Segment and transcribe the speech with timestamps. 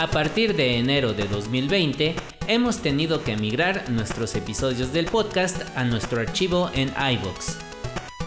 [0.00, 2.14] A partir de enero de 2020,
[2.48, 7.58] hemos tenido que migrar nuestros episodios del podcast a nuestro archivo en iVoox.